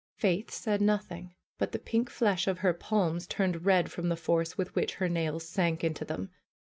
Faith 0.15 0.49
said 0.49 0.81
nothing. 0.81 1.35
But 1.59 1.73
the 1.73 1.77
pink 1.77 2.09
flesh 2.09 2.47
of 2.47 2.57
her 2.65 2.73
palms 2.73 3.27
turned 3.27 3.65
red 3.67 3.91
from 3.91 4.09
the 4.09 4.15
force 4.17 4.57
with 4.57 4.73
which 4.73 4.95
her 4.95 5.07
nails 5.07 5.47
sank 5.47 5.83
into 5.83 6.03
them. 6.03 6.31